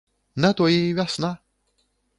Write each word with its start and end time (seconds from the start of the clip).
На 0.45 0.49
тое 0.61 0.71
і 0.77 0.89
вясна. 1.01 1.31